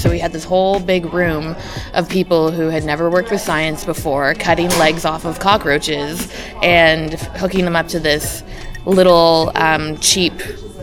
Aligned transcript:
So 0.00 0.08
we 0.08 0.18
had 0.18 0.32
this 0.32 0.44
whole 0.44 0.80
big 0.80 1.12
room 1.12 1.54
of 1.92 2.08
people 2.08 2.50
who 2.50 2.68
had 2.68 2.84
never 2.84 3.10
worked 3.10 3.30
with 3.30 3.42
science 3.42 3.84
before, 3.84 4.32
cutting 4.34 4.70
legs 4.70 5.04
off 5.04 5.26
of 5.26 5.38
cockroaches 5.38 6.32
and 6.62 7.12
hooking 7.12 7.66
them 7.66 7.76
up 7.76 7.86
to 7.88 8.00
this 8.00 8.42
little 8.86 9.52
um, 9.56 9.98
cheap 9.98 10.32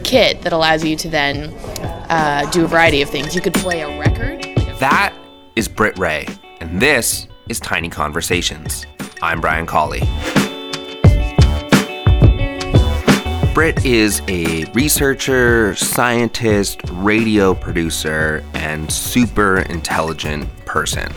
kit 0.03 0.43
that 0.43 0.53
allows 0.53 0.83
you 0.83 0.95
to 0.95 1.09
then 1.09 1.51
uh, 2.09 2.47
do 2.51 2.63
a 2.63 2.67
variety 2.67 3.01
of 3.01 3.09
things. 3.09 3.33
You 3.33 3.41
could 3.41 3.55
play 3.55 3.81
a 3.81 3.99
record. 3.99 4.43
That 4.79 5.15
is 5.55 5.67
Britt 5.67 5.97
Wray, 5.97 6.27
and 6.61 6.79
this 6.79 7.27
is 7.49 7.59
Tiny 7.59 7.89
Conversations. 7.89 8.85
I'm 9.23 9.41
Brian 9.41 9.65
Colley. 9.65 10.01
Britt 13.57 13.83
is 13.87 14.21
a 14.27 14.65
researcher, 14.73 15.73
scientist, 15.73 16.79
radio 16.91 17.55
producer, 17.55 18.45
and 18.53 18.91
super 18.91 19.61
intelligent 19.61 20.47
person. 20.65 21.11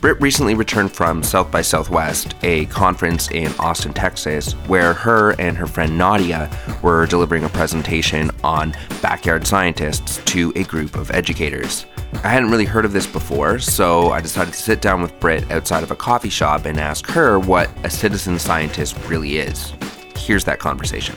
Britt 0.00 0.20
recently 0.20 0.54
returned 0.54 0.92
from 0.92 1.24
South 1.24 1.50
by 1.50 1.62
Southwest, 1.62 2.36
a 2.44 2.66
conference 2.66 3.32
in 3.32 3.52
Austin, 3.58 3.92
Texas, 3.92 4.52
where 4.68 4.94
her 4.94 5.32
and 5.40 5.56
her 5.56 5.66
friend 5.66 5.98
Nadia 5.98 6.48
were 6.82 7.04
delivering 7.04 7.42
a 7.42 7.48
presentation 7.48 8.30
on 8.44 8.72
backyard 9.02 9.44
scientists 9.44 10.18
to 10.26 10.52
a 10.54 10.62
group 10.62 10.94
of 10.94 11.10
educators. 11.10 11.84
I 12.22 12.28
hadn't 12.28 12.52
really 12.52 12.64
heard 12.64 12.84
of 12.84 12.92
this 12.92 13.08
before, 13.08 13.58
so 13.58 14.12
I 14.12 14.20
decided 14.20 14.54
to 14.54 14.62
sit 14.62 14.80
down 14.80 15.02
with 15.02 15.18
Britt 15.18 15.50
outside 15.50 15.82
of 15.82 15.90
a 15.90 15.96
coffee 15.96 16.30
shop 16.30 16.64
and 16.64 16.78
ask 16.78 17.08
her 17.08 17.40
what 17.40 17.68
a 17.84 17.90
citizen 17.90 18.38
scientist 18.38 18.96
really 19.08 19.38
is. 19.38 19.72
Here's 20.16 20.44
that 20.44 20.60
conversation. 20.60 21.16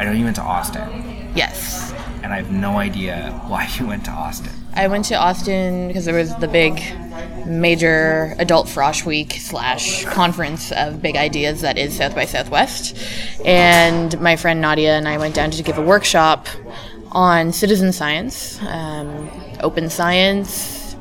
I 0.00 0.04
know 0.04 0.12
you 0.12 0.24
went 0.24 0.36
to 0.36 0.42
Austin, 0.42 1.30
Yes. 1.34 1.92
and 2.22 2.32
I 2.32 2.36
have 2.38 2.50
no 2.50 2.78
idea 2.78 3.38
why 3.48 3.68
you 3.78 3.86
went 3.86 4.06
to 4.06 4.10
Austin. 4.10 4.50
I 4.72 4.88
went 4.88 5.04
to 5.06 5.14
Austin 5.14 5.88
because 5.88 6.06
there 6.06 6.14
was 6.14 6.34
the 6.36 6.48
big 6.48 6.82
major 7.44 8.34
adult 8.38 8.66
frosh 8.66 9.04
week 9.04 9.34
slash 9.34 10.06
conference 10.06 10.72
of 10.72 11.02
big 11.02 11.16
ideas 11.16 11.60
that 11.60 11.76
is 11.76 11.98
South 11.98 12.14
by 12.14 12.24
Southwest. 12.24 12.96
And 13.44 14.18
my 14.22 14.36
friend 14.36 14.62
Nadia 14.62 14.96
and 14.96 15.06
I 15.06 15.18
went 15.18 15.34
down 15.34 15.50
to 15.50 15.62
give 15.62 15.76
a 15.76 15.82
workshop 15.82 16.46
on 17.12 17.52
citizen 17.52 17.92
science, 17.92 18.58
um, 18.62 19.28
open 19.60 19.90
science, 19.90 20.96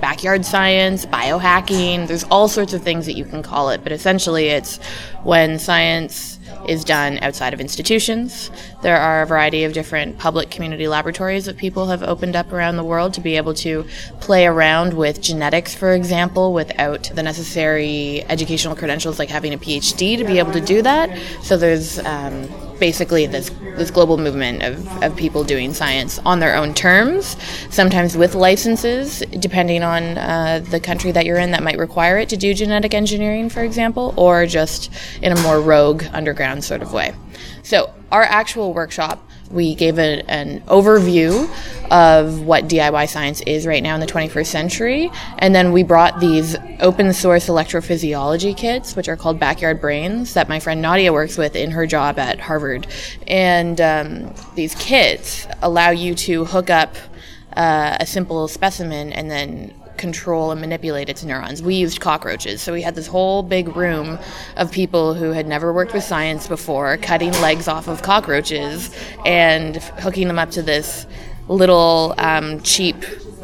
backyard 0.00 0.44
science, 0.44 1.06
biohacking. 1.06 2.06
There's 2.06 2.24
all 2.30 2.46
sorts 2.46 2.72
of 2.72 2.82
things 2.84 3.06
that 3.06 3.14
you 3.14 3.24
can 3.24 3.42
call 3.42 3.70
it, 3.70 3.82
but 3.82 3.90
essentially 3.90 4.46
it's 4.46 4.76
when 5.24 5.58
science 5.58 6.33
is 6.68 6.84
done 6.84 7.18
outside 7.22 7.54
of 7.54 7.60
institutions. 7.60 8.50
There 8.84 9.00
are 9.00 9.22
a 9.22 9.26
variety 9.26 9.64
of 9.64 9.72
different 9.72 10.18
public 10.18 10.50
community 10.50 10.86
laboratories 10.88 11.46
that 11.46 11.56
people 11.56 11.86
have 11.86 12.02
opened 12.02 12.36
up 12.36 12.52
around 12.52 12.76
the 12.76 12.84
world 12.84 13.14
to 13.14 13.22
be 13.22 13.38
able 13.38 13.54
to 13.54 13.86
play 14.20 14.46
around 14.46 14.92
with 14.92 15.22
genetics, 15.22 15.74
for 15.74 15.94
example, 15.94 16.52
without 16.52 17.10
the 17.14 17.22
necessary 17.22 18.22
educational 18.28 18.76
credentials 18.76 19.18
like 19.18 19.30
having 19.30 19.54
a 19.54 19.56
PhD 19.56 20.18
to 20.18 20.24
be 20.24 20.38
able 20.38 20.52
to 20.52 20.60
do 20.60 20.82
that. 20.82 21.18
So 21.40 21.56
there's 21.56 21.98
um, 22.00 22.46
basically 22.78 23.24
this 23.24 23.50
this 23.78 23.90
global 23.90 24.18
movement 24.18 24.62
of, 24.62 25.02
of 25.02 25.16
people 25.16 25.44
doing 25.44 25.72
science 25.72 26.18
on 26.26 26.40
their 26.40 26.54
own 26.54 26.74
terms, 26.74 27.38
sometimes 27.70 28.18
with 28.18 28.34
licenses, 28.34 29.20
depending 29.38 29.82
on 29.82 30.18
uh, 30.18 30.62
the 30.68 30.78
country 30.78 31.10
that 31.10 31.24
you're 31.24 31.38
in 31.38 31.52
that 31.52 31.62
might 31.62 31.78
require 31.78 32.18
it 32.18 32.28
to 32.28 32.36
do 32.36 32.52
genetic 32.52 32.92
engineering, 32.92 33.48
for 33.48 33.64
example, 33.64 34.12
or 34.18 34.44
just 34.44 34.92
in 35.22 35.32
a 35.32 35.40
more 35.40 35.58
rogue 35.58 36.04
underground 36.12 36.62
sort 36.62 36.82
of 36.82 36.92
way. 36.92 37.14
So 37.62 37.90
our 38.14 38.22
actual 38.22 38.72
workshop 38.72 39.28
we 39.50 39.74
gave 39.74 39.98
a, 39.98 40.22
an 40.28 40.60
overview 40.62 41.48
of 41.90 42.42
what 42.42 42.64
DIY 42.64 43.08
science 43.08 43.40
is 43.42 43.66
right 43.66 43.82
now 43.82 43.94
in 43.94 44.00
the 44.00 44.06
21st 44.06 44.46
century. 44.46 45.10
And 45.38 45.54
then 45.54 45.72
we 45.72 45.82
brought 45.82 46.18
these 46.20 46.56
open 46.80 47.12
source 47.12 47.48
electrophysiology 47.48 48.56
kits, 48.56 48.96
which 48.96 49.08
are 49.08 49.16
called 49.16 49.38
Backyard 49.38 49.80
Brains, 49.80 50.34
that 50.34 50.48
my 50.48 50.60
friend 50.60 50.80
Nadia 50.80 51.12
works 51.12 51.36
with 51.36 51.56
in 51.56 51.72
her 51.72 51.86
job 51.86 52.18
at 52.18 52.40
Harvard. 52.40 52.86
And 53.26 53.80
um, 53.80 54.34
these 54.54 54.74
kits 54.76 55.46
allow 55.60 55.90
you 55.90 56.14
to 56.14 56.46
hook 56.46 56.70
up 56.70 56.96
uh, 57.56 57.98
a 58.00 58.06
simple 58.06 58.48
specimen 58.48 59.12
and 59.12 59.30
then 59.30 59.74
control 59.96 60.50
and 60.50 60.60
manipulate 60.60 61.08
its 61.08 61.24
neurons. 61.24 61.62
We 61.62 61.74
used 61.74 62.00
cockroaches. 62.00 62.62
So 62.62 62.72
we 62.72 62.82
had 62.82 62.94
this 62.94 63.06
whole 63.06 63.42
big 63.42 63.76
room 63.76 64.18
of 64.56 64.70
people 64.70 65.14
who 65.14 65.30
had 65.32 65.46
never 65.46 65.72
worked 65.72 65.94
with 65.94 66.04
science 66.04 66.46
before, 66.48 66.96
cutting 66.96 67.32
legs 67.40 67.68
off 67.68 67.88
of 67.88 68.02
cockroaches 68.02 68.94
and 69.24 69.76
hooking 69.76 70.28
them 70.28 70.38
up 70.38 70.50
to 70.52 70.62
this 70.62 71.06
little 71.48 72.14
um, 72.18 72.60
cheap 72.62 72.96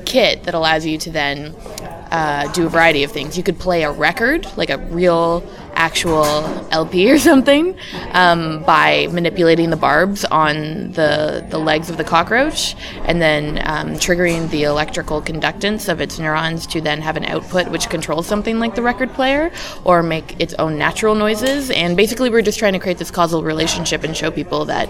kit 0.06 0.44
that 0.44 0.54
allows 0.54 0.84
you 0.86 0.98
to 0.98 1.10
then 1.10 1.54
uh, 2.10 2.50
do 2.52 2.66
a 2.66 2.68
variety 2.68 3.04
of 3.04 3.12
things. 3.12 3.36
You 3.36 3.42
could 3.42 3.58
play 3.58 3.84
a 3.84 3.90
record, 3.90 4.46
like 4.56 4.70
a 4.70 4.78
real 4.78 5.40
actual 5.74 6.24
LP 6.70 7.10
or 7.10 7.18
something, 7.30 7.76
um, 8.12 8.62
by 8.64 9.08
manipulating 9.10 9.70
the 9.70 9.76
barbs 9.76 10.24
on 10.26 10.92
the, 10.92 11.44
the 11.48 11.58
legs 11.58 11.90
of 11.90 11.96
the 11.96 12.04
cockroach 12.04 12.76
and 13.04 13.20
then 13.20 13.58
um, 13.64 13.94
triggering 13.94 14.48
the 14.50 14.64
electrical 14.64 15.22
conductance 15.22 15.88
of 15.88 16.00
its 16.00 16.18
neurons 16.18 16.66
to 16.66 16.80
then 16.80 17.00
have 17.00 17.16
an 17.16 17.24
output 17.24 17.68
which 17.68 17.88
controls 17.88 18.26
something 18.26 18.58
like 18.58 18.74
the 18.74 18.82
record 18.82 19.12
player 19.12 19.50
or 19.84 20.02
make 20.02 20.40
its 20.40 20.54
own 20.54 20.78
natural 20.78 21.14
noises. 21.14 21.70
And 21.70 21.96
basically, 21.96 22.30
we're 22.30 22.42
just 22.42 22.58
trying 22.58 22.74
to 22.74 22.78
create 22.78 22.98
this 22.98 23.10
causal 23.10 23.42
relationship 23.42 24.04
and 24.04 24.16
show 24.16 24.30
people 24.30 24.64
that 24.66 24.88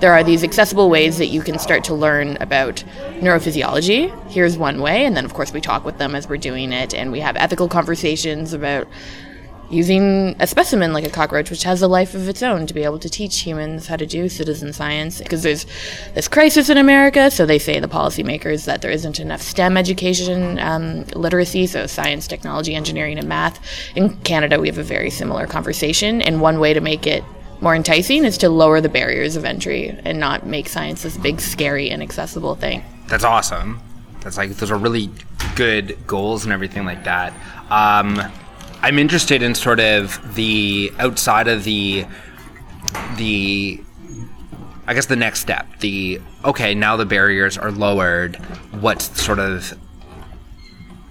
there 0.00 0.14
are 0.14 0.24
these 0.24 0.42
accessible 0.42 0.88
ways 0.88 1.18
that 1.18 1.26
you 1.26 1.42
can 1.42 1.58
start 1.58 1.84
to 1.84 1.94
learn 1.94 2.38
about 2.40 2.82
neurophysiology. 3.20 4.10
Here's 4.30 4.56
one 4.56 4.80
way, 4.80 5.04
and 5.04 5.14
then 5.14 5.26
of 5.26 5.34
course 5.34 5.52
we 5.52 5.60
talk 5.60 5.84
with 5.84 5.98
them 5.98 6.14
as 6.14 6.26
we're 6.26 6.38
doing 6.38 6.72
it, 6.72 6.94
and 6.94 7.12
we 7.12 7.20
have 7.20 7.36
ethical 7.36 7.68
conversations 7.68 8.54
about 8.54 8.88
using 9.70 10.34
a 10.40 10.46
specimen 10.46 10.92
like 10.92 11.04
a 11.04 11.10
cockroach, 11.10 11.50
which 11.50 11.62
has 11.62 11.80
a 11.80 11.88
life 11.88 12.14
of 12.14 12.28
its 12.28 12.42
own, 12.42 12.66
to 12.66 12.74
be 12.74 12.82
able 12.82 12.98
to 12.98 13.08
teach 13.08 13.40
humans 13.40 13.86
how 13.86 13.96
to 13.96 14.06
do 14.06 14.28
citizen 14.28 14.72
science. 14.72 15.18
Because 15.18 15.42
there's 15.42 15.66
this 16.14 16.28
crisis 16.28 16.68
in 16.68 16.76
America, 16.76 17.30
so 17.30 17.46
they 17.46 17.58
say 17.58 17.78
the 17.78 17.88
policymakers 17.88 18.64
that 18.64 18.82
there 18.82 18.90
isn't 18.90 19.20
enough 19.20 19.40
STEM 19.40 19.76
education 19.76 20.58
um, 20.58 21.04
literacy, 21.14 21.66
so 21.66 21.86
science, 21.86 22.26
technology, 22.26 22.74
engineering, 22.74 23.18
and 23.18 23.28
math. 23.28 23.60
In 23.94 24.16
Canada, 24.18 24.58
we 24.58 24.68
have 24.68 24.78
a 24.78 24.82
very 24.82 25.10
similar 25.10 25.46
conversation, 25.46 26.20
and 26.20 26.40
one 26.40 26.58
way 26.58 26.74
to 26.74 26.80
make 26.80 27.06
it 27.06 27.24
more 27.60 27.74
enticing 27.74 28.24
is 28.24 28.38
to 28.38 28.48
lower 28.48 28.80
the 28.80 28.88
barriers 28.88 29.36
of 29.36 29.44
entry 29.44 29.96
and 30.04 30.18
not 30.18 30.46
make 30.46 30.68
science 30.68 31.02
this 31.02 31.16
big, 31.16 31.40
scary, 31.40 31.90
inaccessible 31.90 32.54
thing. 32.54 32.82
That's 33.06 33.24
awesome. 33.24 33.80
That's 34.22 34.36
like 34.36 34.50
those 34.50 34.70
are 34.70 34.78
really 34.78 35.10
good 35.56 35.96
goals 36.06 36.44
and 36.44 36.52
everything 36.52 36.84
like 36.84 37.04
that. 37.04 37.32
Um, 37.70 38.32
I'm 38.82 38.98
interested 38.98 39.42
in 39.42 39.54
sort 39.54 39.78
of 39.78 40.34
the 40.34 40.92
outside 40.98 41.48
of 41.48 41.64
the 41.64 42.06
the 43.16 43.82
I 44.86 44.94
guess 44.94 45.06
the 45.06 45.16
next 45.16 45.40
step. 45.40 45.66
The 45.80 46.20
okay, 46.44 46.74
now 46.74 46.96
the 46.96 47.06
barriers 47.06 47.58
are 47.58 47.70
lowered. 47.70 48.36
What's 48.80 49.22
sort 49.22 49.38
of 49.38 49.78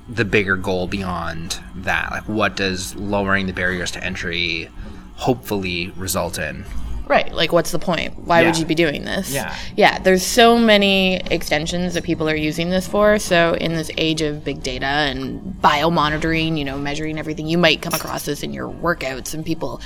the 0.08 0.26
bigger 0.26 0.56
goal 0.56 0.88
beyond 0.88 1.60
that? 1.76 2.10
Like 2.12 2.24
what 2.24 2.56
does 2.56 2.96
lowering 2.96 3.46
the 3.46 3.54
barriers 3.54 3.92
to 3.92 4.04
entry 4.04 4.70
hopefully 5.16 5.94
result 5.96 6.40
in? 6.40 6.66
Right. 7.10 7.34
Like, 7.34 7.52
what's 7.52 7.72
the 7.72 7.80
point? 7.80 8.20
Why 8.20 8.46
would 8.46 8.56
you 8.60 8.68
be 8.68 8.76
doing 8.76 9.04
this? 9.04 9.34
Yeah. 9.34 9.58
Yeah. 9.76 9.98
There's 9.98 10.24
so 10.24 10.60
many 10.60 11.16
extensions 11.32 11.96
that 11.96 12.04
people 12.04 12.30
are 12.30 12.36
using 12.36 12.70
this 12.70 12.88
for. 12.88 13.18
So, 13.18 13.56
in 13.56 13.74
this 13.74 13.90
age 13.98 14.22
of 14.22 14.44
big 14.46 14.62
data 14.62 14.86
and 14.86 15.42
biomonitoring, 15.60 16.56
you 16.56 16.64
know, 16.64 16.78
measuring 16.78 17.18
everything, 17.18 17.48
you 17.48 17.58
might 17.58 17.82
come 17.82 17.96
across 17.96 18.26
this 18.26 18.44
in 18.44 18.54
your 18.54 18.70
workouts 18.70 19.34
and 19.34 19.44
people 19.44 19.82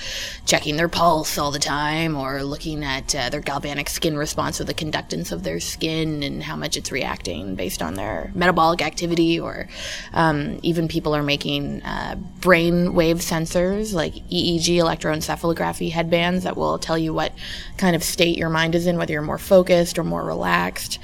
checking 0.45 0.75
their 0.75 0.89
pulse 0.89 1.37
all 1.37 1.49
the 1.49 1.59
time 1.59 2.17
or 2.17 2.43
looking 2.43 2.83
at 2.83 3.15
uh, 3.15 3.29
their 3.29 3.39
galvanic 3.39 3.87
skin 3.87 4.17
response 4.17 4.59
or 4.59 4.65
the 4.65 4.73
conductance 4.73 5.31
of 5.31 5.43
their 5.43 5.61
skin 5.61 6.23
and 6.23 6.43
how 6.43 6.57
much 6.57 6.75
it's 6.75 6.91
reacting 6.91 7.55
based 7.55 7.81
on 7.81 7.93
their 7.93 8.31
metabolic 8.35 8.81
activity. 8.81 9.39
Or 9.39 9.69
um, 10.11 10.59
even 10.61 10.89
people 10.89 11.15
are 11.15 11.23
making 11.23 11.83
uh, 11.83 12.15
brain 12.41 12.93
wave 12.93 13.19
sensors 13.19 13.93
like 13.93 14.13
EEG 14.13 14.75
electroencephalography 14.75 15.89
headbands 15.89 16.43
that 16.43 16.57
will 16.57 16.77
tell 16.77 16.97
you 16.97 17.12
what 17.13 17.31
kind 17.77 17.95
of 17.95 18.03
state 18.03 18.37
your 18.37 18.49
mind 18.49 18.75
is 18.75 18.87
in, 18.87 18.97
whether 18.97 19.13
you're 19.13 19.21
more 19.21 19.37
focused 19.37 19.97
or 19.97 20.03
more 20.03 20.23
relaxed. 20.23 20.99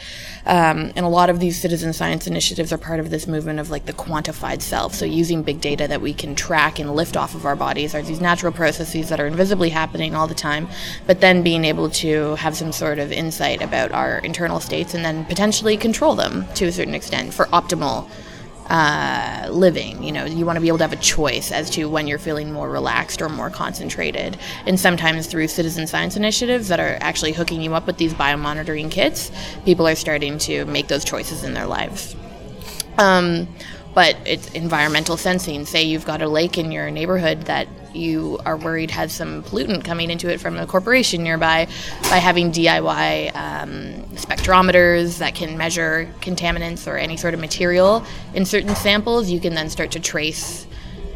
Um, 0.46 0.92
and 0.96 1.06
a 1.06 1.10
lot 1.10 1.30
of 1.30 1.40
these 1.40 1.60
citizen 1.60 1.94
science 1.94 2.26
initiatives 2.26 2.74
are 2.74 2.78
part 2.78 3.00
of 3.00 3.10
this 3.10 3.28
movement 3.28 3.60
of 3.60 3.70
like 3.70 3.86
the 3.86 3.94
quantified 3.94 4.62
self. 4.62 4.96
So 4.96 5.06
using 5.06 5.44
big 5.44 5.62
data 5.62 5.88
that 5.88 6.02
we 6.02 6.14
can 6.14 6.36
track 6.36 6.80
and 6.80 6.96
lift 6.96 7.16
off 7.16 7.36
of 7.36 7.46
our 7.46 7.56
bodies 7.56 7.94
are 7.94 8.02
these 8.02 8.22
natural 8.22 8.52
processes 8.52 9.10
that 9.10 9.20
are 9.20 9.28
invisibly 9.28 9.70
happening 9.70 10.16
all 10.16 10.28
the 10.28 10.34
time, 10.34 10.68
but 11.06 11.22
then 11.22 11.44
being 11.44 11.66
able 11.66 11.90
to 11.90 12.36
have 12.36 12.56
some 12.56 12.72
sort 12.72 13.00
of 13.00 13.12
insight 13.12 13.62
about 13.62 13.92
our 13.92 14.20
internal 14.20 14.60
states 14.60 14.94
and 14.94 15.06
then 15.06 15.26
potentially 15.26 15.78
control 15.78 16.16
them 16.16 16.46
to 16.56 16.66
a 16.66 16.72
certain 16.72 16.96
extent 16.96 17.34
for 17.34 17.46
optimal 17.48 18.10
uh, 18.69 19.48
living. 19.50 20.04
You 20.04 20.12
know, 20.12 20.25
you 20.25 20.45
want 20.45 20.57
to 20.57 20.62
be 20.62 20.68
able 20.68 20.77
to 20.77 20.83
have 20.83 20.94
a 20.94 20.98
choice 20.98 21.51
as 21.51 21.69
to 21.71 21.89
when 21.89 22.07
you're 22.07 22.19
feeling 22.19 22.51
more 22.51 22.69
relaxed 22.69 23.21
or 23.21 23.30
more 23.30 23.50
concentrated. 23.50 24.38
And 24.66 24.80
sometimes 24.80 25.27
through 25.27 25.48
citizen 25.48 25.88
science 25.88 26.16
initiatives 26.16 26.68
that 26.68 26.80
are 26.80 26.98
actually 27.01 27.31
hooking 27.33 27.62
you 27.62 27.74
up 27.74 27.88
with 27.88 27.98
these 27.98 28.13
biomonitoring 28.13 28.92
kits, 28.92 29.31
people 29.66 29.88
are 29.88 29.95
starting 29.95 30.38
to 30.39 30.66
make 30.66 30.88
those 30.88 31.04
choices 31.04 31.44
in 31.44 31.54
their 31.54 31.66
lives. 31.66 32.16
Um, 32.98 33.48
but 33.95 34.16
it's 34.25 34.50
environmental 34.51 35.18
sensing. 35.18 35.66
Say 35.66 35.83
you've 35.83 36.06
got 36.06 36.21
a 36.21 36.27
lake 36.27 36.57
in 36.57 36.71
your 36.71 36.92
neighborhood 36.92 37.44
that 37.44 37.68
you 37.96 38.40
are 38.46 38.58
worried 38.58 38.92
has 38.92 39.12
some 39.14 39.44
pollutant 39.44 39.84
coming 39.84 40.10
into 40.10 40.32
it 40.32 40.40
from 40.40 40.58
a 40.58 40.66
corporation 40.66 41.24
nearby, 41.24 41.68
by 42.04 42.18
having 42.18 42.52
DIY 42.52 43.36
um, 43.36 44.04
spectrometers 44.16 45.20
that 45.20 45.36
can 45.36 45.58
measure 45.58 46.10
contaminants 46.22 46.88
or 46.88 46.98
any 46.98 47.18
sort 47.18 47.34
of 47.34 47.40
material 47.40 48.04
in 48.34 48.46
certain 48.46 48.76
samples, 48.76 49.30
you 49.30 49.40
can 49.40 49.54
then 49.54 49.70
start 49.70 49.92
to 49.92 50.00
trace 50.00 50.68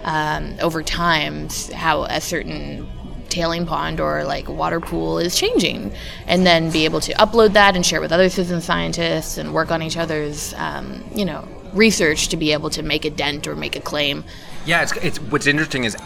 um, 0.03 0.55
over 0.61 0.83
time 0.83 1.47
how 1.73 2.03
a 2.03 2.19
certain 2.19 2.87
tailing 3.29 3.65
pond 3.65 3.99
or 3.99 4.23
like 4.23 4.47
water 4.47 4.79
pool 4.79 5.17
is 5.17 5.35
changing 5.35 5.91
and 6.27 6.45
then 6.45 6.69
be 6.69 6.85
able 6.85 7.01
to 7.01 7.11
upload 7.13 7.53
that 7.53 7.75
and 7.75 7.83
share 7.83 7.97
it 7.97 8.01
with 8.01 8.11
other 8.11 8.29
citizen 8.29 8.61
scientists 8.61 9.39
and 9.39 9.53
work 9.53 9.71
on 9.71 9.81
each 9.81 9.97
other's 9.97 10.53
um, 10.55 11.03
you 11.15 11.25
know 11.25 11.47
research 11.73 12.27
to 12.27 12.37
be 12.37 12.53
able 12.53 12.69
to 12.69 12.83
make 12.83 13.05
a 13.05 13.09
dent 13.09 13.47
or 13.47 13.55
make 13.55 13.75
a 13.75 13.81
claim. 13.81 14.23
Yeah, 14.65 14.83
it's, 14.83 14.91
it's 14.97 15.19
what's 15.19 15.47
interesting 15.47 15.83
is 15.83 15.97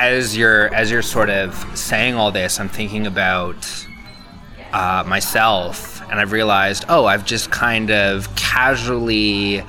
as 0.00 0.34
you're 0.34 0.74
as 0.74 0.90
you're 0.90 1.02
sort 1.02 1.28
of 1.28 1.54
saying 1.78 2.14
all 2.14 2.32
this, 2.32 2.58
I'm 2.58 2.70
thinking 2.70 3.06
about 3.06 3.56
uh, 4.72 5.04
myself, 5.06 6.00
and 6.10 6.18
I've 6.18 6.32
realized, 6.32 6.86
oh, 6.88 7.04
I've 7.04 7.26
just 7.26 7.50
kind 7.50 7.90
of 7.90 8.34
casually 8.34 9.62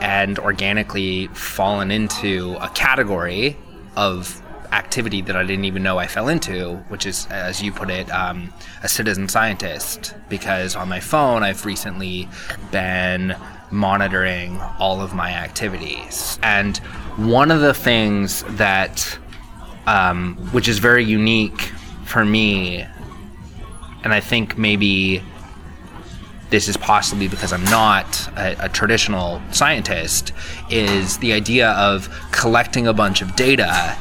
and 0.00 0.38
organically 0.38 1.28
fallen 1.28 1.90
into 1.90 2.56
a 2.60 2.68
category 2.70 3.56
of 3.96 4.42
activity 4.72 5.22
that 5.22 5.36
I 5.36 5.44
didn't 5.44 5.64
even 5.64 5.82
know 5.82 5.98
I 5.98 6.06
fell 6.06 6.28
into, 6.28 6.76
which 6.88 7.06
is, 7.06 7.26
as 7.30 7.62
you 7.62 7.72
put 7.72 7.88
it, 7.88 8.10
um, 8.10 8.52
a 8.82 8.88
citizen 8.88 9.28
scientist. 9.28 10.14
Because 10.28 10.76
on 10.76 10.88
my 10.88 11.00
phone, 11.00 11.42
I've 11.42 11.64
recently 11.64 12.28
been 12.70 13.34
monitoring 13.70 14.60
all 14.78 15.00
of 15.00 15.14
my 15.14 15.30
activities. 15.32 16.38
And 16.42 16.78
one 17.16 17.50
of 17.50 17.60
the 17.60 17.74
things 17.74 18.42
that, 18.56 19.18
um, 19.86 20.36
which 20.52 20.68
is 20.68 20.78
very 20.78 21.04
unique 21.04 21.60
for 22.04 22.24
me, 22.24 22.84
and 24.04 24.12
I 24.12 24.20
think 24.20 24.58
maybe 24.58 25.22
this 26.50 26.68
is 26.68 26.76
possibly 26.76 27.28
because 27.28 27.52
I'm 27.52 27.64
not 27.64 28.28
a, 28.36 28.64
a, 28.64 28.68
traditional 28.70 29.42
scientist, 29.50 30.32
is 30.70 31.18
the 31.18 31.32
idea 31.32 31.72
of 31.72 32.08
collecting 32.32 32.86
a 32.86 32.94
bunch 32.94 33.20
of 33.20 33.36
data 33.36 33.96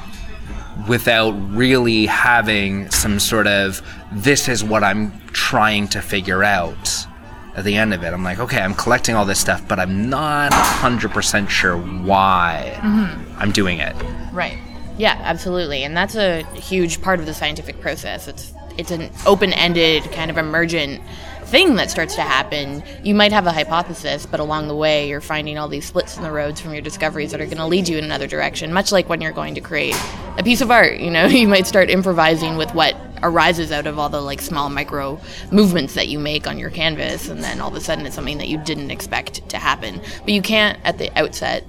without 0.88 1.32
really 1.32 2.06
having 2.06 2.90
some 2.90 3.20
sort 3.20 3.48
of 3.48 3.82
this 4.12 4.48
is 4.48 4.64
what 4.64 4.84
I'm 4.84 5.20
trying 5.28 5.88
to 5.90 6.02
figure 6.02 6.44
out 6.44 7.08
at 7.56 7.66
the 7.66 7.76
end 7.76 7.94
of 7.94 8.04
it. 8.04 8.14
I'm 8.14 8.24
like, 8.24 8.40
okay, 8.40 8.62
I'm 8.62 8.76
collecting 8.76 9.16
all 9.16 9.26
this 9.26 9.40
stuff, 9.40 9.68
but 9.68 9.80
I'm 9.80 10.10
not 10.10 10.52
100% 10.52 11.50
sure 11.50 11.76
why 11.76 12.74
mm-hmm. 12.76 13.42
I'm 13.42 13.52
doing 13.52 13.80
it. 13.80 13.96
Right. 14.32 14.58
Yeah, 14.98 15.20
absolutely. 15.24 15.84
And 15.84 15.96
that's 15.96 16.16
a 16.16 16.44
huge 16.56 17.02
part 17.02 17.20
of 17.20 17.26
the 17.26 17.34
scientific 17.34 17.80
process. 17.80 18.28
It's 18.28 18.54
it's 18.78 18.92
an 18.92 19.10
open-ended 19.26 20.04
kind 20.12 20.30
of 20.30 20.38
emergent 20.38 21.02
thing 21.48 21.76
that 21.76 21.90
starts 21.90 22.16
to 22.16 22.22
happen, 22.22 22.84
you 23.04 23.16
might 23.16 23.32
have 23.32 23.48
a 23.48 23.52
hypothesis, 23.54 24.26
but 24.26 24.42
along 24.42 24.68
the 24.68 24.76
way, 24.76 25.08
you're 25.08 25.22
finding 25.22 25.58
all 25.58 25.70
these 25.70 25.86
splits 25.86 26.18
in 26.18 26.24
the 26.24 26.32
roads 26.32 26.60
from 26.60 26.74
your 26.74 26.82
discoveries 26.82 27.32
that 27.32 27.40
are 27.40 27.46
going 27.46 27.58
to 27.58 27.66
lead 27.66 27.88
you 27.88 27.98
in 27.98 28.04
another 28.04 28.28
direction. 28.28 28.74
Much 28.74 28.92
like 28.92 29.08
when 29.08 29.22
you're 29.22 29.32
going 29.32 29.56
to 29.56 29.62
create 29.62 29.96
a 30.38 30.44
piece 30.44 30.60
of 30.60 30.70
art, 30.70 31.00
you 31.00 31.10
know, 31.10 31.26
you 31.28 31.48
might 31.48 31.66
start 31.66 31.90
improvising 31.90 32.58
with 32.58 32.74
what 32.74 32.98
arises 33.24 33.72
out 33.72 33.88
of 33.88 33.98
all 33.98 34.10
the 34.10 34.22
like 34.22 34.42
small 34.42 34.70
micro 34.70 35.20
movements 35.50 35.94
that 35.96 36.10
you 36.10 36.20
make 36.20 36.48
on 36.48 36.60
your 36.60 36.70
canvas, 36.70 37.30
and 37.30 37.42
then 37.42 37.62
all 37.62 37.70
of 37.70 37.76
a 37.76 37.82
sudden 37.82 38.06
it's 38.06 38.16
something 38.16 38.38
that 38.38 38.50
you 38.50 38.58
didn't 38.58 38.92
expect 38.92 39.48
to 39.50 39.58
happen. 39.58 40.02
But 40.20 40.34
you 40.34 40.42
can't 40.42 40.78
at 40.84 40.98
the 40.98 41.18
outset 41.18 41.64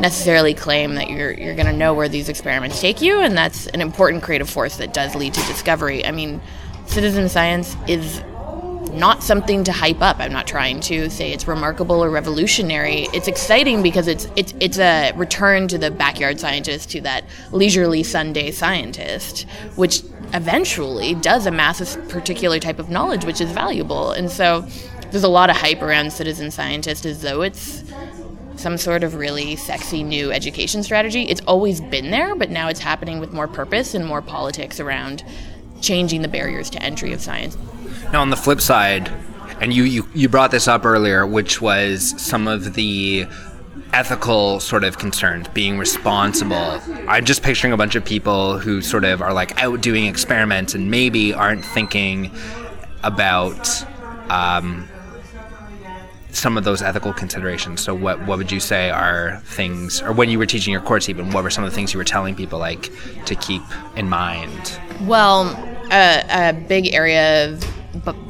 necessarily 0.00 0.54
claim 0.54 0.94
that 0.94 1.10
you're 1.10 1.32
you're 1.32 1.54
going 1.54 1.66
to 1.66 1.72
know 1.72 1.94
where 1.94 2.08
these 2.08 2.28
experiments 2.28 2.80
take 2.80 3.00
you, 3.00 3.20
and 3.20 3.36
that's 3.36 3.66
an 3.68 3.80
important 3.80 4.22
creative 4.22 4.48
force 4.48 4.76
that 4.78 4.92
does 4.92 5.14
lead 5.14 5.34
to 5.34 5.40
discovery. 5.46 6.04
I 6.04 6.10
mean, 6.10 6.40
citizen 6.86 7.28
science 7.28 7.76
is 7.86 8.22
not 8.92 9.22
something 9.22 9.62
to 9.64 9.72
hype 9.72 10.02
up. 10.02 10.18
I'm 10.18 10.32
not 10.32 10.46
trying 10.46 10.80
to 10.80 11.08
say 11.10 11.32
it's 11.32 11.46
remarkable 11.46 12.02
or 12.02 12.10
revolutionary. 12.10 13.08
It's 13.12 13.28
exciting 13.28 13.82
because 13.82 14.08
it's 14.08 14.26
it's 14.36 14.54
it's 14.60 14.78
a 14.78 15.12
return 15.12 15.68
to 15.68 15.78
the 15.78 15.90
backyard 15.90 16.40
scientist, 16.40 16.90
to 16.90 17.00
that 17.02 17.24
leisurely 17.52 18.02
Sunday 18.02 18.50
scientist, 18.50 19.46
which 19.76 20.02
eventually 20.32 21.14
does 21.14 21.46
amass 21.46 21.80
a 21.80 21.98
particular 22.02 22.58
type 22.60 22.78
of 22.78 22.88
knowledge 22.88 23.24
which 23.24 23.40
is 23.40 23.50
valuable. 23.50 24.12
And 24.12 24.30
so 24.30 24.66
there's 25.10 25.24
a 25.24 25.28
lot 25.28 25.50
of 25.50 25.56
hype 25.56 25.82
around 25.82 26.12
citizen 26.12 26.50
scientist 26.50 27.04
as 27.04 27.22
though 27.22 27.42
it's 27.42 27.82
some 28.60 28.76
sort 28.76 29.02
of 29.02 29.14
really 29.14 29.56
sexy 29.56 30.02
new 30.02 30.30
education 30.30 30.82
strategy. 30.82 31.22
It's 31.22 31.40
always 31.46 31.80
been 31.80 32.10
there, 32.10 32.36
but 32.36 32.50
now 32.50 32.68
it's 32.68 32.80
happening 32.80 33.18
with 33.18 33.32
more 33.32 33.48
purpose 33.48 33.94
and 33.94 34.04
more 34.06 34.22
politics 34.22 34.78
around 34.78 35.24
changing 35.80 36.22
the 36.22 36.28
barriers 36.28 36.68
to 36.70 36.82
entry 36.82 37.12
of 37.12 37.20
science. 37.20 37.56
Now, 38.12 38.20
on 38.20 38.30
the 38.30 38.36
flip 38.36 38.60
side, 38.60 39.10
and 39.60 39.72
you, 39.72 39.84
you, 39.84 40.08
you 40.14 40.28
brought 40.28 40.50
this 40.50 40.68
up 40.68 40.84
earlier, 40.84 41.26
which 41.26 41.60
was 41.60 42.20
some 42.20 42.46
of 42.46 42.74
the 42.74 43.26
ethical 43.92 44.60
sort 44.60 44.84
of 44.84 44.98
concerns, 44.98 45.48
being 45.48 45.78
responsible. 45.78 46.80
I'm 47.08 47.24
just 47.24 47.42
picturing 47.42 47.72
a 47.72 47.76
bunch 47.76 47.94
of 47.94 48.04
people 48.04 48.58
who 48.58 48.82
sort 48.82 49.04
of 49.04 49.20
are 49.22 49.32
like 49.32 49.60
out 49.62 49.80
doing 49.80 50.06
experiments 50.06 50.74
and 50.74 50.90
maybe 50.90 51.32
aren't 51.34 51.64
thinking 51.64 52.30
about 53.02 53.84
um, 54.30 54.88
some 56.32 56.56
of 56.56 56.64
those 56.64 56.82
ethical 56.82 57.12
considerations. 57.12 57.80
So, 57.80 57.94
what 57.94 58.24
what 58.26 58.38
would 58.38 58.52
you 58.52 58.60
say 58.60 58.90
are 58.90 59.40
things, 59.44 60.02
or 60.02 60.12
when 60.12 60.30
you 60.30 60.38
were 60.38 60.46
teaching 60.46 60.72
your 60.72 60.82
course, 60.82 61.08
even 61.08 61.30
what 61.30 61.44
were 61.44 61.50
some 61.50 61.64
of 61.64 61.70
the 61.70 61.74
things 61.74 61.92
you 61.92 61.98
were 61.98 62.04
telling 62.04 62.34
people 62.34 62.58
like 62.58 62.90
to 63.26 63.34
keep 63.34 63.62
in 63.96 64.08
mind? 64.08 64.78
Well, 65.02 65.48
a 65.90 66.52
big 66.68 66.92
area 66.94 67.50
of 67.50 67.64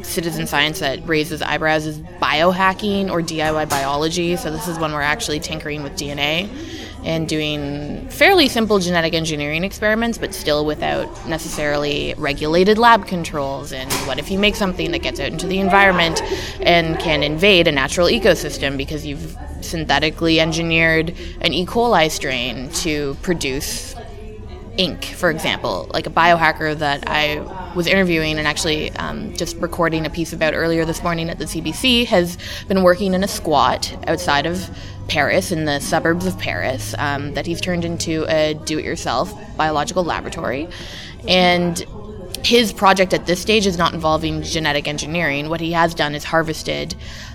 citizen 0.03 0.47
science 0.47 0.81
that 0.81 1.07
raises 1.07 1.43
eyebrows 1.43 1.87
is 1.87 1.99
biohacking 1.99 3.11
or 3.11 3.21
DIY 3.21 3.69
biology. 3.69 4.37
So 4.37 4.51
this 4.51 4.67
is 4.67 4.79
when 4.79 4.93
we're 4.93 5.03
actually 5.03 5.39
tinkering 5.39 5.83
with 5.83 5.93
DNA 5.93 6.49
and 7.05 7.29
doing 7.29 8.09
fairly 8.09 8.49
simple 8.49 8.79
genetic 8.79 9.15
engineering 9.15 9.65
experiments, 9.65 10.19
but 10.19 10.35
still 10.35 10.67
without 10.67 11.09
necessarily 11.27 12.15
regulated 12.19 12.79
lab 12.79 13.07
controls. 13.07 13.73
And 13.73 13.91
what 14.07 14.19
if 14.19 14.31
you 14.31 14.39
make 14.39 14.57
something 14.57 14.91
that 14.93 14.99
gets 15.01 15.21
out 15.21 15.29
into 15.29 15.47
the 15.47 15.61
environment 15.61 16.23
and 16.61 16.99
can 16.99 17.23
invade 17.23 17.69
a 17.69 17.73
natural 17.73 18.07
ecosystem 18.07 18.77
because 18.77 19.07
you've 19.07 19.37
synthetically 19.61 20.41
engineered 20.41 21.15
an 21.41 21.53
E. 21.53 21.67
coli 21.67 22.11
strain 22.11 22.71
to 22.71 23.17
produce 23.23 23.95
ink, 24.77 25.05
for 25.05 25.31
example, 25.31 25.91
like 25.93 26.07
a 26.07 26.11
biohacker 26.11 26.77
that 26.79 27.05
I 27.07 27.39
was 27.75 27.87
interviewing 27.87 28.39
and 28.39 28.47
actually 28.47 28.91
um, 28.93 29.35
just 29.35 29.57
recording 29.59 30.07
a 30.07 30.11
piece 30.11 30.33
about 30.33 30.55
earlier 30.55 30.85
this 30.85 31.03
morning 31.03 31.31
at 31.31 31.39
the 31.39 31.45
CBC 31.45 32.07
has 32.07 32.37
been 32.69 32.83
working 32.83 33.15
in 33.15 33.23
a 33.23 33.29
squat 33.29 33.97
outside 34.09 34.47
of 34.47 34.71
Paris, 35.09 35.51
in 35.53 35.65
the 35.65 35.81
suburbs 35.81 36.27
of 36.27 36.39
Paris, 36.39 36.95
um, 36.99 37.35
that 37.35 37.47
he's 37.47 37.61
turned 37.61 37.85
into 37.85 38.25
a 38.29 38.55
do 38.55 38.79
it 38.79 38.85
yourself 38.85 39.33
biological 39.57 40.05
laboratory. 40.05 40.69
And 41.29 41.85
his 42.45 42.73
project 42.73 43.13
at 43.13 43.27
this 43.27 43.41
stage 43.41 43.67
is 43.67 43.77
not 43.77 43.93
involving 43.93 44.43
genetic 44.43 44.89
engineering. 44.89 45.49
What 45.49 45.61
he 45.61 45.73
has 45.73 45.95
done 45.95 46.15
is 46.15 46.25
harvested 46.25 46.95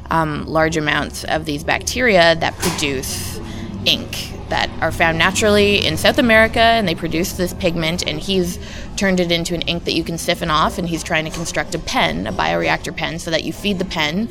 um, 0.09 0.45
large 0.45 0.77
amounts 0.77 1.23
of 1.25 1.45
these 1.45 1.63
bacteria 1.63 2.35
that 2.35 2.53
produce 2.57 3.39
ink 3.85 4.34
that 4.49 4.69
are 4.81 4.91
found 4.91 5.17
naturally 5.17 5.85
in 5.85 5.97
South 5.97 6.17
America, 6.17 6.59
and 6.59 6.87
they 6.87 6.95
produce 6.95 7.33
this 7.33 7.53
pigment, 7.53 8.05
and 8.07 8.19
he's 8.19 8.59
turned 8.95 9.19
it 9.19 9.31
into 9.31 9.53
an 9.53 9.61
ink 9.63 9.85
that 9.85 9.93
you 9.93 10.03
can 10.03 10.17
siphon 10.17 10.49
off, 10.49 10.77
and 10.77 10.87
he's 10.87 11.03
trying 11.03 11.25
to 11.25 11.31
construct 11.31 11.75
a 11.75 11.79
pen, 11.79 12.27
a 12.27 12.33
bioreactor 12.33 12.95
pen, 12.95 13.19
so 13.19 13.31
that 13.31 13.43
you 13.43 13.53
feed 13.53 13.79
the 13.79 13.85
pen 13.85 14.29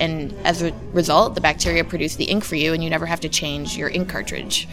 and 0.00 0.34
as 0.44 0.62
a 0.62 0.72
result, 0.92 1.34
the 1.34 1.40
bacteria 1.40 1.84
produce 1.84 2.16
the 2.16 2.24
ink 2.24 2.44
for 2.44 2.54
you, 2.54 2.72
and 2.72 2.82
you 2.82 2.90
never 2.90 3.06
have 3.06 3.20
to 3.20 3.28
change 3.28 3.76
your 3.76 3.88
ink 3.88 4.08
cartridge. 4.08 4.68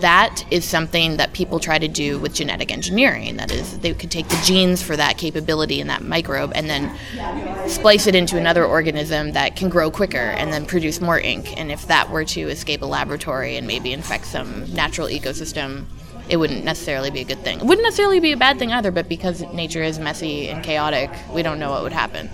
That 0.00 0.44
is 0.50 0.64
something 0.64 1.16
that 1.16 1.32
people 1.32 1.60
try 1.60 1.78
to 1.78 1.88
do 1.88 2.18
with 2.18 2.34
genetic 2.34 2.72
engineering. 2.72 3.36
That 3.36 3.50
is, 3.50 3.78
they 3.78 3.94
could 3.94 4.10
take 4.10 4.28
the 4.28 4.40
genes 4.44 4.82
for 4.82 4.96
that 4.96 5.18
capability 5.18 5.80
in 5.80 5.86
that 5.88 6.02
microbe 6.02 6.52
and 6.54 6.68
then 6.68 7.68
splice 7.68 8.06
it 8.06 8.14
into 8.14 8.36
another 8.36 8.64
organism 8.64 9.32
that 9.32 9.56
can 9.56 9.68
grow 9.68 9.90
quicker 9.90 10.18
and 10.18 10.52
then 10.52 10.66
produce 10.66 11.00
more 11.00 11.18
ink. 11.18 11.58
And 11.58 11.70
if 11.70 11.86
that 11.86 12.10
were 12.10 12.24
to 12.24 12.40
escape 12.42 12.82
a 12.82 12.86
laboratory 12.86 13.56
and 13.56 13.66
maybe 13.66 13.92
infect 13.92 14.26
some 14.26 14.72
natural 14.72 15.08
ecosystem, 15.08 15.84
it 16.28 16.36
wouldn't 16.36 16.64
necessarily 16.64 17.10
be 17.10 17.20
a 17.20 17.24
good 17.24 17.38
thing. 17.38 17.58
It 17.58 17.64
wouldn't 17.64 17.84
necessarily 17.84 18.20
be 18.20 18.32
a 18.32 18.36
bad 18.36 18.58
thing 18.58 18.70
either, 18.70 18.90
but 18.90 19.08
because 19.08 19.40
nature 19.52 19.82
is 19.82 19.98
messy 19.98 20.48
and 20.50 20.62
chaotic, 20.62 21.10
we 21.32 21.42
don't 21.42 21.58
know 21.58 21.70
what 21.70 21.82
would 21.82 21.92
happen 21.92 22.28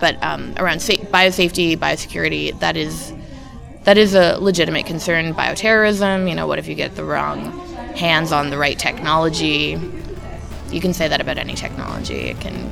but 0.00 0.22
um, 0.22 0.54
around 0.58 0.80
sa- 0.80 0.94
biosafety, 0.94 1.76
biosecurity, 1.76 2.58
that 2.60 2.76
is 2.76 3.12
that 3.84 3.98
is 3.98 4.14
a 4.14 4.38
legitimate 4.38 4.86
concern. 4.86 5.34
Bioterrorism, 5.34 6.28
you 6.28 6.34
know, 6.34 6.46
what 6.46 6.58
if 6.58 6.66
you 6.66 6.74
get 6.74 6.96
the 6.96 7.04
wrong 7.04 7.52
hands 7.96 8.32
on 8.32 8.50
the 8.50 8.58
right 8.58 8.78
technology? 8.78 9.78
You 10.70 10.80
can 10.80 10.94
say 10.94 11.06
that 11.08 11.20
about 11.20 11.38
any 11.38 11.54
technology. 11.54 12.14
It 12.14 12.40
can 12.40 12.70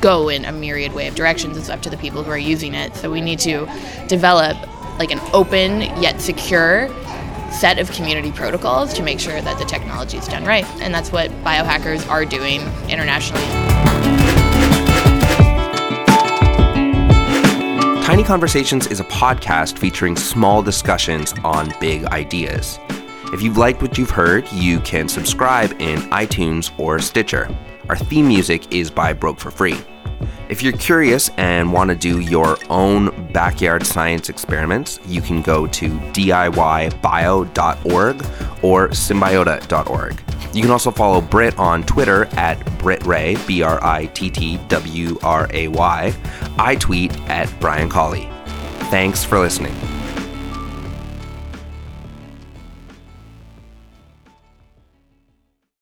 go 0.00 0.28
in 0.28 0.44
a 0.44 0.52
myriad 0.52 0.94
way 0.94 1.06
of 1.06 1.14
directions. 1.14 1.56
It's 1.56 1.68
up 1.68 1.82
to 1.82 1.90
the 1.90 1.96
people 1.96 2.22
who 2.22 2.30
are 2.30 2.38
using 2.38 2.74
it. 2.74 2.94
So 2.96 3.10
we 3.10 3.20
need 3.20 3.38
to 3.40 3.68
develop 4.08 4.56
like 4.98 5.10
an 5.10 5.20
open 5.32 5.82
yet 6.02 6.20
secure 6.20 6.88
set 7.52 7.78
of 7.78 7.90
community 7.92 8.32
protocols 8.32 8.92
to 8.94 9.02
make 9.02 9.20
sure 9.20 9.40
that 9.40 9.58
the 9.58 9.64
technology 9.64 10.16
is 10.16 10.26
done 10.26 10.44
right. 10.44 10.64
And 10.80 10.92
that's 10.94 11.12
what 11.12 11.30
biohackers 11.44 12.08
are 12.08 12.24
doing 12.24 12.62
internationally. 12.88 13.71
Tiny 18.22 18.28
Conversations 18.28 18.86
is 18.86 19.00
a 19.00 19.04
podcast 19.04 19.76
featuring 19.76 20.14
small 20.14 20.62
discussions 20.62 21.34
on 21.42 21.74
big 21.80 22.04
ideas. 22.04 22.78
If 23.32 23.42
you've 23.42 23.56
liked 23.56 23.82
what 23.82 23.98
you've 23.98 24.10
heard, 24.10 24.48
you 24.52 24.78
can 24.78 25.08
subscribe 25.08 25.72
in 25.80 25.98
iTunes 26.10 26.70
or 26.78 27.00
Stitcher. 27.00 27.52
Our 27.88 27.96
theme 27.96 28.28
music 28.28 28.72
is 28.72 28.92
by 28.92 29.12
Broke 29.12 29.40
for 29.40 29.50
Free. 29.50 29.76
If 30.48 30.62
you're 30.62 30.72
curious 30.74 31.30
and 31.30 31.72
want 31.72 31.90
to 31.90 31.96
do 31.96 32.20
your 32.20 32.58
own 32.70 33.32
backyard 33.32 33.84
science 33.84 34.28
experiments, 34.28 35.00
you 35.04 35.20
can 35.20 35.42
go 35.42 35.66
to 35.66 35.88
DIYbio.org 35.88 37.46
or 38.62 38.88
synbiota.org. 38.90 40.22
You 40.52 40.60
can 40.60 40.70
also 40.70 40.90
follow 40.90 41.20
Britt 41.20 41.58
on 41.58 41.82
Twitter 41.84 42.26
at 42.32 42.58
BrittWray, 42.78 43.46
B 43.46 43.62
R 43.62 43.82
I 43.82 44.06
T 44.06 44.28
T 44.30 44.58
W 44.68 45.18
R 45.22 45.48
A 45.52 45.68
Y. 45.68 46.14
I 46.58 46.76
tweet 46.76 47.18
at 47.28 47.52
Brian 47.58 47.88
Colley. 47.88 48.28
Thanks 48.90 49.24
for 49.24 49.38
listening. 49.38 49.74